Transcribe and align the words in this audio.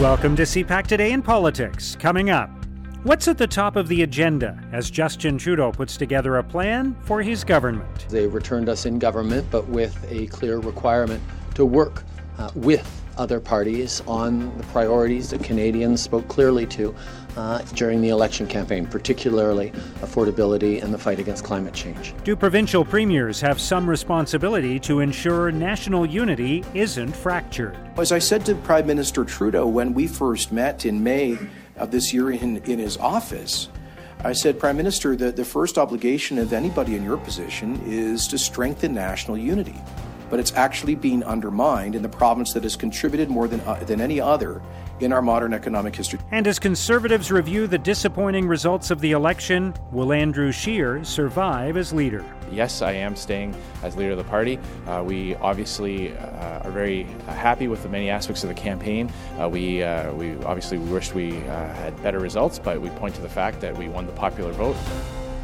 Welcome 0.00 0.34
to 0.36 0.42
CPAC 0.42 0.88
Today 0.88 1.12
in 1.12 1.22
Politics. 1.22 1.96
Coming 2.00 2.28
up, 2.28 2.50
what's 3.04 3.28
at 3.28 3.38
the 3.38 3.46
top 3.46 3.76
of 3.76 3.86
the 3.86 4.02
agenda 4.02 4.60
as 4.72 4.90
Justin 4.90 5.38
Trudeau 5.38 5.70
puts 5.70 5.96
together 5.96 6.38
a 6.38 6.42
plan 6.42 6.96
for 7.04 7.22
his 7.22 7.44
government? 7.44 8.08
They 8.08 8.26
returned 8.26 8.68
us 8.68 8.86
in 8.86 8.98
government, 8.98 9.46
but 9.52 9.68
with 9.68 9.96
a 10.10 10.26
clear 10.26 10.58
requirement 10.58 11.22
to 11.54 11.64
work 11.64 12.02
uh, 12.38 12.50
with 12.56 13.03
other 13.16 13.40
parties 13.40 14.02
on 14.06 14.56
the 14.58 14.64
priorities 14.64 15.30
that 15.30 15.42
Canadians 15.42 16.02
spoke 16.02 16.26
clearly 16.28 16.66
to 16.66 16.94
uh, 17.36 17.58
during 17.74 18.00
the 18.00 18.10
election 18.10 18.46
campaign, 18.46 18.86
particularly 18.86 19.70
affordability 20.00 20.82
and 20.82 20.92
the 20.92 20.98
fight 20.98 21.18
against 21.18 21.44
climate 21.44 21.74
change. 21.74 22.14
Do 22.24 22.36
provincial 22.36 22.84
premiers 22.84 23.40
have 23.40 23.60
some 23.60 23.88
responsibility 23.88 24.78
to 24.80 25.00
ensure 25.00 25.50
national 25.50 26.06
unity 26.06 26.64
isn't 26.74 27.14
fractured? 27.14 27.76
As 27.96 28.12
I 28.12 28.18
said 28.18 28.46
to 28.46 28.54
Prime 28.56 28.86
Minister 28.86 29.24
Trudeau 29.24 29.66
when 29.66 29.94
we 29.94 30.06
first 30.06 30.52
met 30.52 30.86
in 30.86 31.02
May 31.02 31.38
of 31.76 31.90
this 31.90 32.12
year 32.12 32.30
in, 32.30 32.58
in 32.58 32.78
his 32.78 32.96
office, 32.98 33.68
I 34.24 34.32
said, 34.32 34.58
Prime 34.58 34.78
Minister, 34.78 35.16
the, 35.16 35.32
the 35.32 35.44
first 35.44 35.76
obligation 35.76 36.38
of 36.38 36.54
anybody 36.54 36.96
in 36.96 37.04
your 37.04 37.18
position 37.18 37.78
is 37.84 38.26
to 38.28 38.38
strengthen 38.38 38.94
national 38.94 39.36
unity 39.36 39.74
but 40.34 40.40
it's 40.40 40.52
actually 40.54 40.96
being 40.96 41.22
undermined 41.22 41.94
in 41.94 42.02
the 42.02 42.08
province 42.08 42.52
that 42.52 42.64
has 42.64 42.74
contributed 42.74 43.30
more 43.30 43.46
than, 43.46 43.60
uh, 43.60 43.74
than 43.84 44.00
any 44.00 44.20
other 44.20 44.60
in 44.98 45.12
our 45.12 45.22
modern 45.22 45.54
economic 45.54 45.94
history. 45.94 46.18
And 46.32 46.48
as 46.48 46.58
conservatives 46.58 47.30
review 47.30 47.68
the 47.68 47.78
disappointing 47.78 48.48
results 48.48 48.90
of 48.90 49.00
the 49.00 49.12
election, 49.12 49.72
will 49.92 50.12
Andrew 50.12 50.50
Scheer 50.50 51.04
survive 51.04 51.76
as 51.76 51.92
leader? 51.92 52.24
Yes, 52.50 52.82
I 52.82 52.90
am 52.90 53.14
staying 53.14 53.54
as 53.84 53.94
leader 53.94 54.10
of 54.10 54.18
the 54.18 54.24
party. 54.24 54.58
Uh, 54.88 55.04
we 55.06 55.36
obviously 55.36 56.16
uh, 56.16 56.64
are 56.64 56.72
very 56.72 57.04
happy 57.28 57.68
with 57.68 57.84
the 57.84 57.88
many 57.88 58.10
aspects 58.10 58.42
of 58.42 58.48
the 58.48 58.56
campaign. 58.56 59.12
Uh, 59.40 59.48
we, 59.48 59.84
uh, 59.84 60.12
we 60.14 60.34
obviously 60.38 60.78
wished 60.78 61.14
we 61.14 61.36
uh, 61.44 61.72
had 61.74 62.02
better 62.02 62.18
results, 62.18 62.58
but 62.58 62.80
we 62.80 62.88
point 62.90 63.14
to 63.14 63.20
the 63.20 63.28
fact 63.28 63.60
that 63.60 63.78
we 63.78 63.88
won 63.88 64.04
the 64.04 64.12
popular 64.14 64.50
vote. 64.50 64.74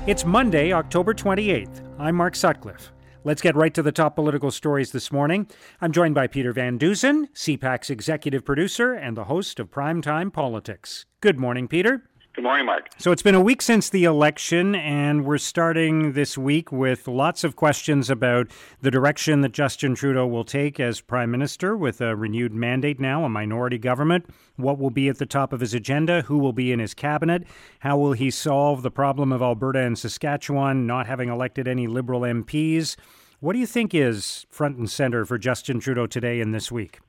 It's 0.08 0.24
Monday, 0.24 0.72
October 0.72 1.14
28th. 1.14 1.80
I'm 2.00 2.16
Mark 2.16 2.34
Sutcliffe. 2.34 2.90
Let's 3.22 3.42
get 3.42 3.54
right 3.54 3.74
to 3.74 3.82
the 3.82 3.92
top 3.92 4.14
political 4.14 4.50
stories 4.50 4.92
this 4.92 5.12
morning. 5.12 5.46
I'm 5.82 5.92
joined 5.92 6.14
by 6.14 6.26
Peter 6.26 6.54
Van 6.54 6.78
Dusen, 6.78 7.28
CPAC's 7.34 7.90
executive 7.90 8.46
producer 8.46 8.94
and 8.94 9.14
the 9.14 9.24
host 9.24 9.60
of 9.60 9.70
Primetime 9.70 10.32
Politics. 10.32 11.04
Good 11.20 11.38
morning, 11.38 11.68
Peter. 11.68 12.09
Good 12.32 12.44
morning, 12.44 12.66
Mark. 12.66 12.90
So 12.96 13.10
it's 13.10 13.22
been 13.22 13.34
a 13.34 13.40
week 13.40 13.60
since 13.60 13.90
the 13.90 14.04
election, 14.04 14.76
and 14.76 15.24
we're 15.24 15.36
starting 15.36 16.12
this 16.12 16.38
week 16.38 16.70
with 16.70 17.08
lots 17.08 17.42
of 17.42 17.56
questions 17.56 18.08
about 18.08 18.46
the 18.80 18.90
direction 18.90 19.40
that 19.40 19.50
Justin 19.50 19.96
Trudeau 19.96 20.28
will 20.28 20.44
take 20.44 20.78
as 20.78 21.00
Prime 21.00 21.32
Minister 21.32 21.76
with 21.76 22.00
a 22.00 22.14
renewed 22.14 22.52
mandate 22.54 23.00
now, 23.00 23.24
a 23.24 23.28
minority 23.28 23.78
government. 23.78 24.26
What 24.54 24.78
will 24.78 24.90
be 24.90 25.08
at 25.08 25.18
the 25.18 25.26
top 25.26 25.52
of 25.52 25.58
his 25.58 25.74
agenda? 25.74 26.22
Who 26.22 26.38
will 26.38 26.52
be 26.52 26.70
in 26.70 26.78
his 26.78 26.94
cabinet? 26.94 27.48
How 27.80 27.98
will 27.98 28.12
he 28.12 28.30
solve 28.30 28.82
the 28.82 28.92
problem 28.92 29.32
of 29.32 29.42
Alberta 29.42 29.80
and 29.80 29.98
Saskatchewan 29.98 30.86
not 30.86 31.08
having 31.08 31.30
elected 31.30 31.66
any 31.66 31.88
Liberal 31.88 32.20
MPs? 32.20 32.94
What 33.40 33.54
do 33.54 33.58
you 33.58 33.66
think 33.66 33.92
is 33.92 34.46
front 34.50 34.76
and 34.76 34.88
center 34.88 35.24
for 35.24 35.36
Justin 35.36 35.80
Trudeau 35.80 36.06
today 36.06 36.40
and 36.40 36.54
this 36.54 36.70
week? 36.70 37.00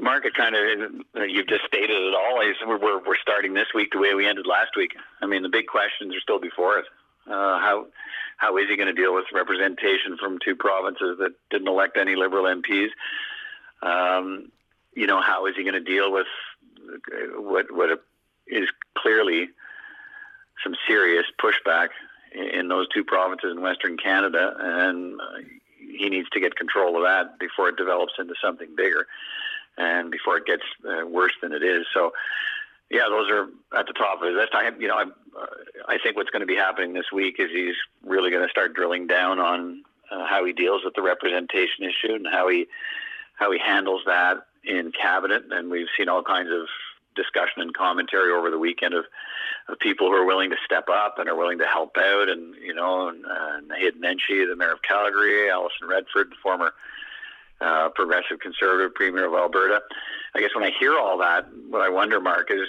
Mark, 0.00 0.24
it 0.24 0.34
kind 0.34 0.56
of 0.56 0.90
uh, 1.16 1.24
you've 1.24 1.46
just 1.46 1.64
stated 1.66 1.90
it 1.90 2.14
all. 2.14 2.40
We're, 2.66 2.78
we're 2.78 3.04
we're 3.06 3.18
starting 3.20 3.54
this 3.54 3.68
week 3.74 3.92
the 3.92 3.98
way 3.98 4.14
we 4.14 4.26
ended 4.26 4.46
last 4.46 4.70
week. 4.76 4.92
I 5.20 5.26
mean, 5.26 5.42
the 5.42 5.48
big 5.48 5.66
questions 5.66 6.14
are 6.14 6.20
still 6.20 6.40
before 6.40 6.78
us. 6.78 6.86
Uh, 7.26 7.58
how 7.60 7.86
how 8.38 8.56
is 8.56 8.64
he 8.68 8.76
going 8.76 8.94
to 8.94 8.94
deal 8.94 9.14
with 9.14 9.26
representation 9.34 10.16
from 10.18 10.38
two 10.44 10.56
provinces 10.56 11.18
that 11.18 11.32
didn't 11.50 11.68
elect 11.68 11.98
any 11.98 12.16
Liberal 12.16 12.44
MPs? 12.44 12.88
Um, 13.82 14.50
you 14.94 15.06
know, 15.06 15.20
how 15.20 15.46
is 15.46 15.54
he 15.56 15.62
going 15.62 15.74
to 15.74 15.80
deal 15.80 16.10
with 16.10 16.26
what 17.36 17.66
what 17.70 18.02
is 18.46 18.68
clearly 18.96 19.48
some 20.64 20.74
serious 20.86 21.24
pushback 21.40 21.88
in 22.32 22.68
those 22.68 22.88
two 22.88 23.04
provinces 23.04 23.52
in 23.52 23.60
Western 23.60 23.96
Canada, 23.96 24.54
and 24.58 25.20
uh, 25.20 25.24
he 25.78 26.08
needs 26.08 26.28
to 26.30 26.40
get 26.40 26.56
control 26.56 26.96
of 26.96 27.02
that 27.02 27.38
before 27.38 27.68
it 27.68 27.76
develops 27.76 28.14
into 28.18 28.34
something 28.42 28.68
bigger 28.76 29.06
and 29.78 30.10
before 30.10 30.36
it 30.36 30.46
gets 30.46 30.62
uh, 30.88 31.06
worse 31.06 31.32
than 31.42 31.52
it 31.52 31.62
is. 31.62 31.86
So, 31.94 32.12
yeah, 32.90 33.04
those 33.08 33.30
are 33.30 33.48
at 33.78 33.86
the 33.86 33.92
top 33.92 34.20
of 34.20 34.28
his 34.28 34.36
list. 34.36 34.50
I, 34.52 34.70
you 34.78 34.88
know, 34.88 34.96
I, 34.96 35.02
uh, 35.02 35.46
I 35.88 35.98
think 36.02 36.16
what's 36.16 36.30
going 36.30 36.40
to 36.40 36.46
be 36.46 36.56
happening 36.56 36.92
this 36.92 37.12
week 37.12 37.36
is 37.38 37.50
he's 37.50 37.76
really 38.04 38.30
going 38.30 38.42
to 38.42 38.50
start 38.50 38.74
drilling 38.74 39.06
down 39.06 39.38
on 39.38 39.84
uh, 40.10 40.26
how 40.26 40.44
he 40.44 40.52
deals 40.52 40.82
with 40.84 40.94
the 40.94 41.02
representation 41.02 41.84
issue 41.84 42.14
and 42.14 42.26
how 42.26 42.48
he 42.48 42.66
how 43.36 43.50
he 43.50 43.58
handles 43.58 44.02
that 44.06 44.38
in 44.64 44.92
cabinet. 44.92 45.44
And 45.50 45.70
we've 45.70 45.88
seen 45.96 46.08
all 46.08 46.22
kinds 46.22 46.50
of 46.50 46.66
discussion 47.14 47.62
and 47.62 47.74
commentary 47.74 48.32
over 48.32 48.50
the 48.50 48.58
weekend 48.58 48.94
of, 48.94 49.06
of 49.68 49.78
people 49.78 50.08
who 50.08 50.14
are 50.14 50.24
willing 50.24 50.50
to 50.50 50.56
step 50.64 50.88
up 50.90 51.18
and 51.18 51.28
are 51.28 51.36
willing 51.36 51.58
to 51.58 51.66
help 51.66 51.96
out. 51.96 52.28
And 52.28 52.54
you 52.56 52.74
know, 52.74 53.08
and, 53.08 53.24
uh, 53.24 53.60
Naheed 53.74 54.00
Nenshi, 54.00 54.46
the 54.48 54.56
mayor 54.56 54.72
of 54.72 54.82
Calgary, 54.82 55.50
Alison 55.50 55.86
Redford, 55.88 56.30
the 56.30 56.36
former 56.42 56.72
uh, 57.60 57.88
progressive 57.94 58.40
conservative 58.40 58.94
premier 58.94 59.26
of 59.26 59.34
Alberta. 59.34 59.80
I 60.34 60.40
guess 60.40 60.54
when 60.54 60.64
I 60.64 60.70
hear 60.78 60.96
all 60.96 61.18
that, 61.18 61.46
what 61.68 61.82
I 61.82 61.88
wonder, 61.88 62.20
Mark, 62.20 62.50
is 62.50 62.68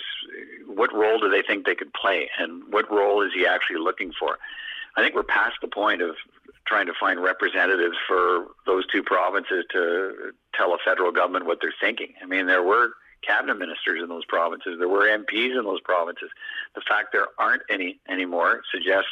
what 0.65 0.93
role 0.93 1.19
do 1.19 1.29
they 1.29 1.41
think 1.41 1.65
they 1.65 1.75
could 1.75 1.93
play, 1.93 2.29
and 2.39 2.63
what 2.71 2.91
role 2.91 3.21
is 3.21 3.31
he 3.33 3.45
actually 3.45 3.77
looking 3.79 4.11
for? 4.19 4.37
I 4.95 5.01
think 5.01 5.15
we're 5.15 5.23
past 5.23 5.55
the 5.61 5.67
point 5.67 6.01
of 6.01 6.15
trying 6.65 6.87
to 6.87 6.93
find 6.99 7.21
representatives 7.21 7.97
for 8.07 8.47
those 8.65 8.85
two 8.87 9.03
provinces 9.03 9.65
to 9.71 10.31
tell 10.53 10.73
a 10.73 10.77
federal 10.83 11.11
government 11.11 11.45
what 11.45 11.59
they're 11.61 11.73
thinking. 11.79 12.13
I 12.21 12.25
mean, 12.25 12.47
there 12.47 12.63
were 12.63 12.91
cabinet 13.25 13.57
ministers 13.57 14.01
in 14.01 14.09
those 14.09 14.25
provinces, 14.25 14.77
there 14.79 14.89
were 14.89 15.05
MPs 15.05 15.57
in 15.57 15.63
those 15.63 15.81
provinces. 15.81 16.29
The 16.75 16.81
fact 16.81 17.09
there 17.13 17.27
aren't 17.37 17.61
any 17.69 17.99
anymore 18.09 18.61
suggests 18.71 19.11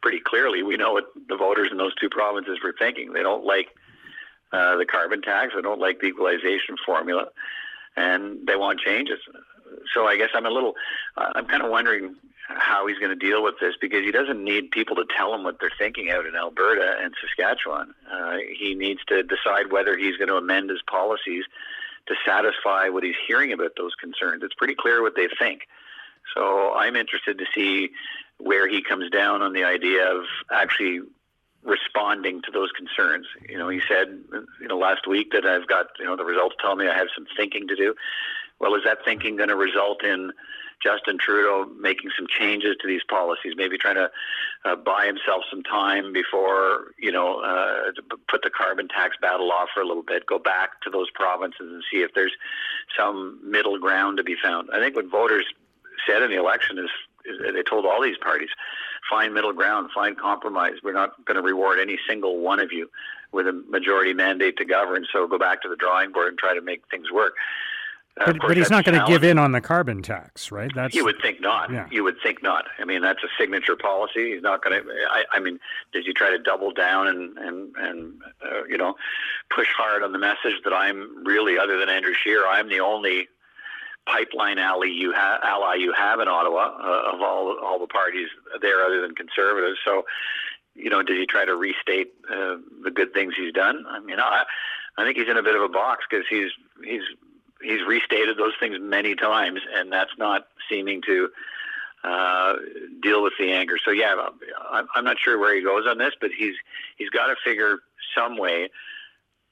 pretty 0.00 0.20
clearly 0.20 0.62
we 0.62 0.76
know 0.76 0.92
what 0.92 1.06
the 1.28 1.36
voters 1.36 1.68
in 1.70 1.76
those 1.76 1.94
two 1.96 2.08
provinces 2.08 2.58
were 2.62 2.74
thinking. 2.78 3.12
They 3.12 3.22
don't 3.22 3.44
like 3.44 3.68
uh, 4.52 4.76
the 4.76 4.86
carbon 4.86 5.22
tax. 5.22 5.52
They 5.54 5.62
don't 5.62 5.80
like 5.80 6.00
the 6.00 6.06
equalization 6.06 6.76
formula, 6.84 7.28
and 7.96 8.46
they 8.46 8.56
want 8.56 8.80
changes. 8.80 9.18
So 9.94 10.06
I 10.06 10.16
guess 10.16 10.30
I'm 10.34 10.46
a 10.46 10.50
little, 10.50 10.74
uh, 11.16 11.32
I'm 11.34 11.46
kind 11.46 11.62
of 11.62 11.70
wondering 11.70 12.16
how 12.48 12.86
he's 12.86 12.98
going 12.98 13.16
to 13.16 13.26
deal 13.26 13.42
with 13.42 13.54
this 13.60 13.74
because 13.80 14.04
he 14.04 14.10
doesn't 14.10 14.42
need 14.42 14.70
people 14.72 14.96
to 14.96 15.04
tell 15.16 15.32
him 15.32 15.44
what 15.44 15.60
they're 15.60 15.70
thinking 15.78 16.10
out 16.10 16.26
in 16.26 16.34
Alberta 16.34 16.96
and 17.00 17.14
Saskatchewan. 17.20 17.94
Uh, 18.12 18.38
he 18.58 18.74
needs 18.74 19.00
to 19.06 19.22
decide 19.22 19.70
whether 19.70 19.96
he's 19.96 20.16
going 20.16 20.28
to 20.28 20.36
amend 20.36 20.70
his 20.70 20.82
policies 20.82 21.44
to 22.06 22.14
satisfy 22.26 22.88
what 22.88 23.04
he's 23.04 23.14
hearing 23.26 23.52
about 23.52 23.72
those 23.76 23.94
concerns. 23.94 24.42
It's 24.42 24.54
pretty 24.54 24.74
clear 24.74 25.02
what 25.02 25.14
they 25.14 25.28
think. 25.38 25.62
So 26.34 26.72
I'm 26.72 26.96
interested 26.96 27.38
to 27.38 27.44
see 27.54 27.90
where 28.38 28.68
he 28.68 28.82
comes 28.82 29.10
down 29.10 29.42
on 29.42 29.52
the 29.52 29.64
idea 29.64 30.10
of 30.10 30.24
actually 30.50 31.00
responding 31.62 32.42
to 32.42 32.50
those 32.50 32.70
concerns. 32.72 33.26
You 33.48 33.58
know, 33.58 33.68
he 33.68 33.80
said, 33.88 34.18
you 34.60 34.68
know, 34.68 34.78
last 34.78 35.06
week 35.06 35.32
that 35.32 35.44
I've 35.44 35.66
got, 35.66 35.86
you 35.98 36.06
know, 36.06 36.16
the 36.16 36.24
results 36.24 36.56
tell 36.60 36.76
me 36.76 36.88
I 36.88 36.96
have 36.96 37.08
some 37.14 37.26
thinking 37.36 37.68
to 37.68 37.76
do. 37.76 37.94
Well, 38.58 38.74
is 38.74 38.84
that 38.84 38.98
thinking 39.04 39.36
going 39.36 39.48
to 39.48 39.56
result 39.56 40.04
in 40.04 40.32
Justin 40.82 41.18
Trudeau 41.18 41.70
making 41.78 42.10
some 42.16 42.26
changes 42.26 42.76
to 42.80 42.86
these 42.86 43.02
policies, 43.08 43.54
maybe 43.56 43.76
trying 43.76 43.96
to 43.96 44.10
uh, 44.64 44.76
buy 44.76 45.06
himself 45.06 45.42
some 45.50 45.62
time 45.62 46.12
before, 46.12 46.92
you 46.98 47.12
know, 47.12 47.40
uh, 47.40 47.92
put 48.28 48.42
the 48.42 48.50
carbon 48.50 48.88
tax 48.88 49.16
battle 49.20 49.52
off 49.52 49.68
for 49.74 49.80
a 49.82 49.86
little 49.86 50.02
bit, 50.02 50.26
go 50.26 50.38
back 50.38 50.80
to 50.82 50.90
those 50.90 51.10
provinces 51.10 51.60
and 51.60 51.82
see 51.90 51.98
if 51.98 52.12
there's 52.14 52.32
some 52.96 53.38
middle 53.44 53.78
ground 53.78 54.16
to 54.16 54.24
be 54.24 54.36
found. 54.42 54.70
I 54.72 54.80
think 54.80 54.96
what 54.96 55.10
voters 55.10 55.44
said 56.06 56.22
in 56.22 56.30
the 56.30 56.38
election 56.38 56.78
is, 56.78 56.90
is 57.26 57.54
they 57.54 57.62
told 57.62 57.84
all 57.84 58.00
these 58.02 58.18
parties, 58.18 58.50
find 59.10 59.34
middle 59.34 59.52
ground, 59.52 59.90
find 59.92 60.18
compromise. 60.18 60.74
We're 60.82 60.92
not 60.92 61.24
going 61.26 61.36
to 61.36 61.42
reward 61.42 61.80
any 61.80 61.98
single 62.08 62.38
one 62.38 62.60
of 62.60 62.72
you 62.72 62.88
with 63.32 63.46
a 63.46 63.52
majority 63.52 64.14
mandate 64.14 64.56
to 64.58 64.64
govern. 64.64 65.04
So 65.12 65.26
go 65.26 65.38
back 65.38 65.62
to 65.62 65.68
the 65.68 65.76
drawing 65.76 66.12
board 66.12 66.28
and 66.28 66.38
try 66.38 66.54
to 66.54 66.60
make 66.60 66.82
things 66.90 67.10
work. 67.10 67.34
Uh, 68.20 68.32
but, 68.32 68.40
but, 68.40 68.56
he's 68.56 68.70
not 68.70 68.84
going 68.84 68.98
to 68.98 69.06
give 69.06 69.22
in 69.22 69.38
on 69.38 69.52
the 69.52 69.60
carbon 69.60 70.02
tax, 70.02 70.50
right? 70.50 70.70
That's 70.74 70.94
you 70.94 71.04
would 71.04 71.20
think 71.22 71.40
not. 71.40 71.72
Yeah. 71.72 71.86
You 71.90 72.02
would 72.04 72.16
think 72.22 72.42
not. 72.42 72.66
I 72.78 72.84
mean, 72.84 73.02
that's 73.02 73.22
a 73.22 73.28
signature 73.38 73.76
policy. 73.76 74.34
He's 74.34 74.42
not 74.42 74.62
going 74.62 74.82
to. 74.82 74.90
I, 75.10 75.24
I 75.32 75.38
mean, 75.38 75.60
does 75.92 76.04
he 76.04 76.12
try 76.12 76.28
to 76.28 76.38
double 76.38 76.72
down 76.72 77.06
and 77.06 77.38
and 77.38 77.74
and 77.76 78.14
uh, 78.44 78.64
you 78.68 78.76
know 78.76 78.96
push 79.54 79.68
hard 79.76 80.02
on 80.02 80.12
the 80.12 80.18
message 80.18 80.60
that 80.64 80.72
I'm 80.72 81.24
really, 81.24 81.56
other 81.56 81.78
than 81.78 81.88
Andrew 81.88 82.12
Scheer, 82.12 82.46
I'm 82.46 82.68
the 82.68 82.80
only 82.80 83.28
pipeline 84.06 84.58
ally 84.58 84.86
you 84.86 85.12
have 85.12 85.40
ally 85.42 85.74
you 85.74 85.92
have 85.92 86.20
in 86.20 86.28
Ottawa 86.28 86.72
uh, 86.78 87.14
of 87.14 87.20
all 87.20 87.56
all 87.62 87.78
the 87.78 87.86
parties 87.86 88.28
there 88.60 88.84
other 88.84 89.00
than 89.00 89.14
conservatives. 89.14 89.78
So, 89.84 90.04
you 90.74 90.90
know, 90.90 91.02
did 91.02 91.18
he 91.18 91.26
try 91.26 91.44
to 91.44 91.54
restate 91.54 92.12
uh, 92.30 92.56
the 92.82 92.90
good 92.90 93.12
things 93.12 93.34
he's 93.36 93.52
done? 93.52 93.84
I 93.88 94.00
mean, 94.00 94.18
I 94.18 94.44
I 94.96 95.04
think 95.04 95.16
he's 95.16 95.28
in 95.28 95.36
a 95.36 95.42
bit 95.42 95.54
of 95.54 95.62
a 95.62 95.68
box 95.68 96.04
because 96.08 96.26
he's 96.28 96.50
he's 96.84 97.02
he's 97.62 97.84
restated 97.86 98.36
those 98.36 98.54
things 98.58 98.76
many 98.80 99.14
times, 99.14 99.60
and 99.74 99.92
that's 99.92 100.16
not 100.18 100.48
seeming 100.68 101.02
to 101.02 101.28
uh, 102.02 102.54
deal 103.02 103.22
with 103.22 103.34
the 103.38 103.52
anger. 103.52 103.76
So 103.84 103.90
yeah, 103.90 104.28
I'm 104.94 105.04
not 105.04 105.18
sure 105.18 105.38
where 105.38 105.54
he 105.54 105.62
goes 105.62 105.86
on 105.86 105.98
this, 105.98 106.14
but 106.20 106.30
he's 106.36 106.54
he's 106.96 107.10
got 107.10 107.26
to 107.26 107.36
figure 107.44 107.78
some 108.14 108.38
way 108.38 108.70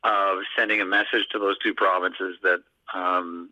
of 0.05 0.39
sending 0.57 0.81
a 0.81 0.85
message 0.85 1.27
to 1.33 1.39
those 1.39 1.59
two 1.59 1.75
provinces 1.75 2.37
that 2.43 2.61
um, 2.95 3.51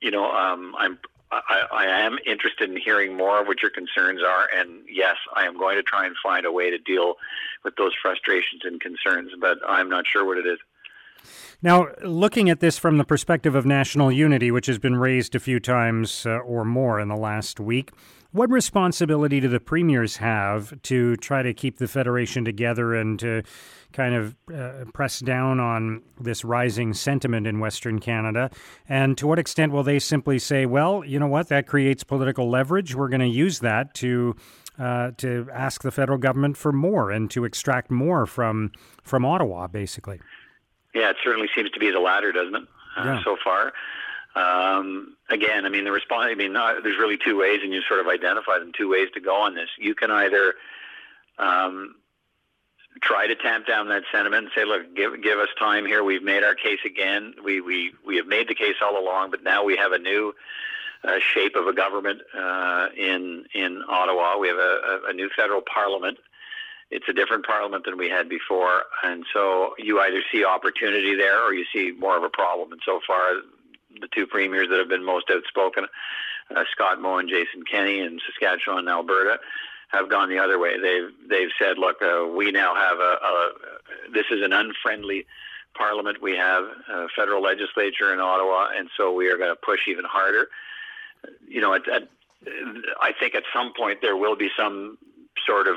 you 0.00 0.10
know, 0.10 0.30
um, 0.30 0.74
I'm 0.78 0.98
I, 1.30 1.64
I, 1.70 1.84
am 1.84 2.18
interested 2.26 2.70
in 2.70 2.76
hearing 2.78 3.14
more 3.14 3.40
of 3.40 3.46
what 3.46 3.60
your 3.60 3.70
concerns 3.70 4.22
are, 4.22 4.48
and 4.54 4.82
yes, 4.90 5.16
I 5.36 5.44
am 5.44 5.58
going 5.58 5.76
to 5.76 5.82
try 5.82 6.06
and 6.06 6.16
find 6.22 6.46
a 6.46 6.52
way 6.52 6.70
to 6.70 6.78
deal 6.78 7.16
with 7.64 7.76
those 7.76 7.92
frustrations 8.00 8.62
and 8.64 8.80
concerns, 8.80 9.32
but 9.38 9.58
I'm 9.68 9.90
not 9.90 10.06
sure 10.06 10.24
what 10.24 10.38
it 10.38 10.46
is. 10.46 10.58
Now, 11.60 11.88
looking 12.02 12.48
at 12.48 12.60
this 12.60 12.78
from 12.78 12.96
the 12.96 13.04
perspective 13.04 13.54
of 13.54 13.66
national 13.66 14.10
unity, 14.10 14.50
which 14.50 14.66
has 14.66 14.78
been 14.78 14.96
raised 14.96 15.34
a 15.34 15.40
few 15.40 15.60
times 15.60 16.24
uh, 16.24 16.38
or 16.38 16.64
more 16.64 16.98
in 17.00 17.08
the 17.08 17.16
last 17.16 17.60
week, 17.60 17.90
what 18.32 18.50
responsibility 18.50 19.40
do 19.40 19.48
the 19.48 19.60
premiers 19.60 20.16
have 20.18 20.80
to 20.82 21.16
try 21.16 21.42
to 21.42 21.54
keep 21.54 21.78
the 21.78 21.88
Federation 21.88 22.44
together 22.44 22.94
and 22.94 23.18
to 23.20 23.42
kind 23.92 24.14
of 24.14 24.36
uh, 24.54 24.84
press 24.92 25.20
down 25.20 25.60
on 25.60 26.02
this 26.20 26.44
rising 26.44 26.92
sentiment 26.92 27.46
in 27.46 27.58
Western 27.58 27.98
Canada? 28.00 28.50
And 28.88 29.16
to 29.18 29.26
what 29.26 29.38
extent 29.38 29.72
will 29.72 29.82
they 29.82 29.98
simply 29.98 30.38
say, 30.38 30.66
well, 30.66 31.02
you 31.04 31.18
know 31.18 31.26
what, 31.26 31.48
that 31.48 31.66
creates 31.66 32.04
political 32.04 32.50
leverage. 32.50 32.94
We're 32.94 33.08
going 33.08 33.20
to 33.20 33.26
use 33.26 33.60
that 33.60 33.94
to. 33.94 34.36
Uh, 34.78 35.10
to 35.16 35.48
ask 35.52 35.82
the 35.82 35.90
federal 35.90 36.18
government 36.18 36.56
for 36.56 36.70
more 36.70 37.10
and 37.10 37.32
to 37.32 37.44
extract 37.44 37.90
more 37.90 38.26
from 38.26 38.70
from 39.02 39.24
Ottawa, 39.24 39.66
basically. 39.66 40.20
Yeah, 40.94 41.10
it 41.10 41.16
certainly 41.20 41.48
seems 41.52 41.68
to 41.70 41.80
be 41.80 41.90
the 41.90 41.98
latter, 41.98 42.30
doesn't 42.30 42.54
it? 42.54 42.62
Uh, 42.96 43.04
yeah. 43.04 43.24
So 43.24 43.36
far, 43.42 43.72
um, 44.38 45.16
again, 45.28 45.64
I 45.64 45.68
mean, 45.68 45.84
the 45.84 45.92
response. 45.92 46.28
I 46.30 46.34
mean, 46.34 46.54
uh, 46.54 46.74
there's 46.82 46.98
really 46.98 47.18
two 47.18 47.36
ways, 47.38 47.60
and 47.62 47.72
you 47.72 47.80
sort 47.82 48.00
of 48.00 48.06
identify 48.06 48.58
them. 48.58 48.72
Two 48.76 48.88
ways 48.88 49.08
to 49.14 49.20
go 49.20 49.34
on 49.34 49.54
this. 49.54 49.68
You 49.78 49.94
can 49.94 50.10
either 50.10 50.54
um, 51.38 51.96
try 53.02 53.26
to 53.26 53.34
tamp 53.34 53.66
down 53.66 53.88
that 53.88 54.04
sentiment 54.12 54.44
and 54.44 54.52
say, 54.54 54.64
"Look, 54.64 54.94
give 54.94 55.20
give 55.22 55.38
us 55.38 55.48
time 55.58 55.86
here. 55.86 56.04
We've 56.04 56.22
made 56.22 56.44
our 56.44 56.54
case 56.54 56.80
again. 56.84 57.34
We 57.42 57.60
we 57.60 57.92
we 58.06 58.16
have 58.16 58.26
made 58.26 58.48
the 58.48 58.54
case 58.54 58.76
all 58.82 59.02
along, 59.02 59.30
but 59.32 59.42
now 59.42 59.64
we 59.64 59.76
have 59.76 59.92
a 59.92 59.98
new." 59.98 60.34
Uh, 61.04 61.20
shape 61.32 61.54
of 61.54 61.68
a 61.68 61.72
government 61.72 62.20
uh, 62.36 62.88
in 62.96 63.44
in 63.54 63.84
Ottawa. 63.88 64.36
We 64.36 64.48
have 64.48 64.56
a, 64.56 65.00
a, 65.06 65.10
a 65.10 65.12
new 65.12 65.30
federal 65.36 65.62
parliament. 65.62 66.18
It's 66.90 67.08
a 67.08 67.12
different 67.12 67.46
parliament 67.46 67.84
than 67.84 67.96
we 67.96 68.08
had 68.08 68.28
before, 68.28 68.82
and 69.04 69.24
so 69.32 69.74
you 69.78 70.00
either 70.00 70.22
see 70.32 70.44
opportunity 70.44 71.14
there 71.14 71.40
or 71.40 71.54
you 71.54 71.64
see 71.72 71.92
more 71.96 72.16
of 72.16 72.24
a 72.24 72.28
problem. 72.28 72.72
And 72.72 72.80
so 72.84 72.98
far, 73.06 73.34
the 74.00 74.08
two 74.14 74.26
premiers 74.26 74.68
that 74.68 74.78
have 74.78 74.88
been 74.88 75.04
most 75.04 75.26
outspoken, 75.30 75.86
uh, 76.54 76.64
Scott 76.72 77.00
Moe 77.00 77.18
and 77.18 77.28
Jason 77.28 77.62
Kenney 77.70 78.00
in 78.00 78.18
Saskatchewan 78.26 78.80
and 78.80 78.88
Alberta, 78.88 79.38
have 79.88 80.08
gone 80.10 80.28
the 80.28 80.38
other 80.38 80.58
way. 80.58 80.78
They've 80.80 81.10
they've 81.28 81.50
said, 81.58 81.78
look, 81.78 82.02
uh, 82.02 82.26
we 82.26 82.50
now 82.50 82.74
have 82.74 82.98
a, 82.98 83.18
a 83.22 83.52
this 84.12 84.26
is 84.30 84.42
an 84.42 84.52
unfriendly 84.52 85.26
parliament. 85.74 86.20
We 86.20 86.36
have 86.36 86.64
a 86.90 87.06
federal 87.16 87.42
legislature 87.42 88.12
in 88.12 88.20
Ottawa, 88.20 88.68
and 88.76 88.88
so 88.96 89.12
we 89.12 89.30
are 89.30 89.38
going 89.38 89.50
to 89.50 89.56
push 89.56 89.80
even 89.88 90.04
harder. 90.04 90.48
You 91.46 91.60
know, 91.60 91.74
at, 91.74 91.88
at, 91.88 92.08
I 93.00 93.12
think 93.18 93.34
at 93.34 93.44
some 93.52 93.72
point 93.74 94.00
there 94.02 94.16
will 94.16 94.36
be 94.36 94.50
some 94.56 94.98
sort 95.46 95.68
of 95.68 95.76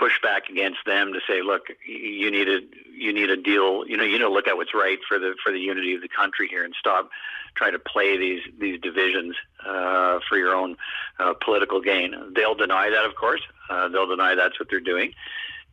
pushback 0.00 0.48
against 0.50 0.78
them 0.86 1.12
to 1.12 1.20
say, 1.28 1.42
look, 1.42 1.62
you 1.86 2.30
need 2.30 2.48
a 2.48 2.60
you 2.96 3.12
need 3.12 3.30
a 3.30 3.36
deal. 3.36 3.86
You 3.86 3.96
know, 3.96 4.04
you 4.04 4.18
to 4.18 4.28
look 4.28 4.48
at 4.48 4.56
what's 4.56 4.74
right 4.74 4.98
for 5.08 5.18
the 5.18 5.34
for 5.42 5.52
the 5.52 5.58
unity 5.58 5.94
of 5.94 6.02
the 6.02 6.08
country 6.08 6.48
here 6.48 6.64
and 6.64 6.74
stop 6.78 7.10
trying 7.54 7.72
to 7.72 7.78
play 7.78 8.16
these 8.16 8.42
these 8.58 8.80
divisions 8.80 9.36
uh, 9.66 10.20
for 10.28 10.36
your 10.36 10.54
own 10.54 10.76
uh, 11.18 11.34
political 11.44 11.80
gain. 11.80 12.14
They'll 12.34 12.54
deny 12.54 12.90
that, 12.90 13.04
of 13.04 13.14
course. 13.14 13.42
Uh, 13.70 13.88
they'll 13.88 14.06
deny 14.06 14.34
that's 14.34 14.58
what 14.58 14.68
they're 14.70 14.80
doing. 14.80 15.12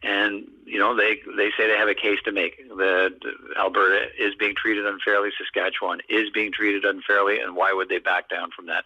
And 0.03 0.47
you 0.65 0.79
know 0.79 0.95
they 0.95 1.19
they 1.37 1.51
say 1.57 1.67
they 1.67 1.77
have 1.77 1.87
a 1.87 1.95
case 1.95 2.19
to 2.25 2.31
make 2.31 2.57
that 2.69 3.13
Alberta 3.57 4.07
is 4.19 4.33
being 4.35 4.55
treated 4.55 4.85
unfairly, 4.85 5.29
Saskatchewan 5.37 5.99
is 6.09 6.29
being 6.31 6.51
treated 6.51 6.85
unfairly, 6.85 7.39
and 7.39 7.55
why 7.55 7.73
would 7.73 7.89
they 7.89 7.99
back 7.99 8.29
down 8.29 8.49
from 8.55 8.65
that? 8.67 8.83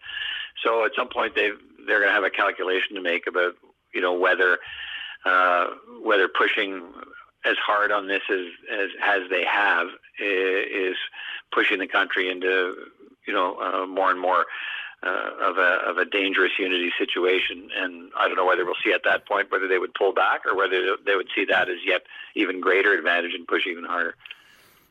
So 0.63 0.85
at 0.85 0.91
some 0.95 1.07
point 1.07 1.35
they 1.35 1.51
they're 1.87 1.99
going 1.99 2.09
to 2.09 2.15
have 2.15 2.23
a 2.23 2.29
calculation 2.29 2.95
to 2.95 3.01
make 3.01 3.27
about 3.27 3.53
you 3.93 4.01
know 4.01 4.13
whether 4.13 4.59
uh, 5.25 5.67
whether 6.03 6.27
pushing 6.27 6.83
as 7.45 7.57
hard 7.57 7.91
on 7.91 8.07
this 8.07 8.21
as 8.31 8.45
as, 8.71 8.89
as 9.03 9.29
they 9.29 9.43
have 9.43 9.87
is 10.19 10.95
pushing 11.51 11.79
the 11.79 11.87
country 11.87 12.29
into 12.29 12.75
you 13.27 13.33
know 13.33 13.59
uh, 13.59 13.85
more 13.85 14.11
and 14.11 14.19
more 14.19 14.45
uh, 15.03 15.29
of 15.41 15.57
a 15.57 15.79
of 15.87 15.97
a 15.97 16.05
dangerous 16.05 16.53
unity 16.57 16.91
situation. 16.97 17.69
And 17.77 18.11
I 18.17 18.27
don't 18.27 18.37
know 18.37 18.45
whether 18.45 18.65
we'll 18.65 18.75
see 18.83 18.93
at 18.93 19.01
that 19.03 19.27
point 19.27 19.51
whether 19.51 19.67
they 19.67 19.77
would 19.77 19.93
pull 19.93 20.13
back 20.13 20.45
or 20.45 20.55
whether 20.55 20.95
they 21.05 21.15
would 21.15 21.27
see 21.35 21.45
that 21.45 21.69
as 21.69 21.77
yet 21.85 22.03
even 22.35 22.59
greater 22.59 22.93
advantage 22.93 23.33
and 23.33 23.47
push 23.47 23.67
even 23.67 23.83
harder. 23.83 24.15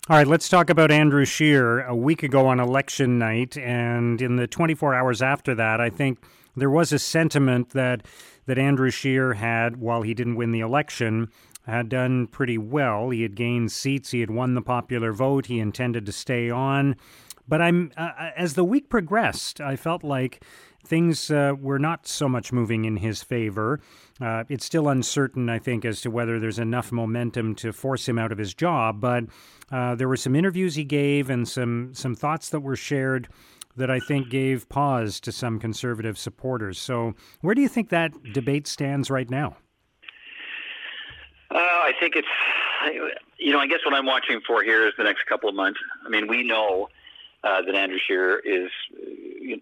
All 0.09 0.19
right, 0.19 0.27
let's 0.27 0.51
talk 0.51 0.69
about 0.69 0.91
Andrew 0.91 1.25
Scheer. 1.25 1.81
A 1.81 1.97
week 1.97 2.23
ago 2.23 2.47
on 2.47 2.61
election 2.61 3.19
night, 3.19 3.57
and 3.57 4.21
in 4.21 4.37
the 4.37 4.47
24 4.47 4.95
hours 4.95 5.23
after 5.23 5.55
that, 5.55 5.81
I 5.81 5.89
think 5.89 6.19
there 6.57 6.71
was 6.71 6.93
a 6.93 6.99
sentiment 6.99 7.71
that 7.71 8.07
that 8.47 8.59
Andrew 8.59 8.91
Scheer 8.91 9.35
had, 9.35 9.79
while 9.79 10.03
he 10.03 10.13
didn't 10.13 10.37
win 10.37 10.53
the 10.53 10.61
election, 10.61 11.29
had 11.67 11.89
done 11.89 12.27
pretty 12.27 12.59
well. 12.59 13.11
He 13.11 13.23
had 13.23 13.35
gained 13.35 13.73
seats, 13.73 14.11
he 14.11 14.21
had 14.21 14.31
won 14.31 14.55
the 14.55 14.61
popular 14.61 15.13
vote, 15.13 15.47
he 15.47 15.59
intended 15.59 16.05
to 16.07 16.13
stay 16.13 16.51
on. 16.51 16.97
But 17.47 17.61
I'm 17.61 17.93
uh, 17.97 18.11
uh, 18.19 18.31
as 18.37 18.55
the 18.55 18.65
week 18.65 18.89
progressed, 18.89 19.61
I 19.61 19.77
felt 19.77 20.03
like 20.03 20.45
things 20.87 21.31
uh, 21.31 21.55
were 21.59 21.79
not 21.79 22.07
so 22.07 22.29
much 22.29 22.53
moving 22.53 22.85
in 22.85 22.99
his 22.99 23.23
favor. 23.23 23.81
Uh, 24.21 24.45
it's 24.49 24.65
still 24.65 24.89
uncertain, 24.89 25.49
I 25.49 25.59
think, 25.59 25.85
as 25.85 26.01
to 26.03 26.11
whether 26.11 26.39
there's 26.39 26.59
enough 26.59 26.93
momentum 26.93 27.55
to 27.57 27.73
force 27.73 28.09
him 28.09 28.19
out 28.19 28.33
of 28.33 28.39
his 28.39 28.55
job. 28.55 29.01
But 29.01 29.25
uh, 29.71 29.95
there 29.95 30.09
were 30.09 30.17
some 30.17 30.37
interviews 30.37 30.75
he 30.75 30.85
gave 30.85 31.31
and 31.31 31.49
some 31.49 31.93
some 31.95 32.15
thoughts 32.15 32.51
that 32.51 32.61
were 32.61 32.77
shared 32.77 33.29
that 33.77 33.91
I 33.91 33.99
think 34.01 34.29
gave 34.29 34.69
pause 34.69 35.21
to 35.21 35.33
some 35.33 35.59
conservative 35.59 36.19
supporters. 36.19 36.79
So, 36.79 37.15
where 37.41 37.55
do 37.55 37.61
you 37.61 37.69
think 37.69 37.91
that 37.91 38.13
debate 38.33 38.67
stands 38.67 39.11
right 39.11 39.29
now? 39.29 39.57
Uh, 41.51 41.59
I 41.59 41.93
think 42.01 42.17
it's, 42.17 42.29
you 43.39 43.53
know, 43.53 43.61
I 43.61 43.67
guess 43.67 43.81
what 43.85 43.95
I'm 43.95 44.07
watching 44.07 44.41
for 44.47 44.63
here 44.63 44.87
is 44.87 44.95
the 44.99 45.05
next 45.05 45.27
couple 45.27 45.49
of 45.49 45.55
months. 45.55 45.79
I 46.05 46.09
mean, 46.09 46.27
we 46.27 46.43
know 46.43 46.89
uh, 47.45 47.63
that 47.63 47.75
Andrew 47.75 47.99
Scheer 47.99 48.39
is, 48.39 48.71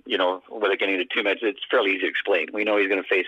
you 0.06 0.16
know, 0.16 0.42
without 0.50 0.78
getting 0.78 0.94
into 0.94 1.06
too 1.14 1.22
much, 1.22 1.38
it's 1.42 1.60
fairly 1.70 1.90
easy 1.90 2.02
to 2.02 2.06
explain. 2.06 2.46
We 2.52 2.64
know 2.64 2.76
he's 2.78 2.88
going 2.88 3.02
to 3.02 3.08
face 3.08 3.26